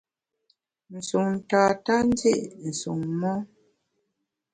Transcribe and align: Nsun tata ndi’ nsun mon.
Nsun 0.95 1.29
tata 1.49 1.95
ndi’ 2.07 2.33
nsun 2.67 2.99
mon. 3.19 3.39